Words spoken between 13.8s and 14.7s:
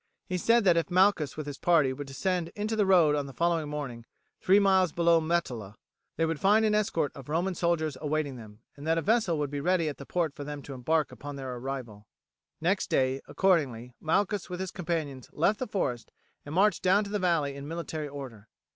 Malchus with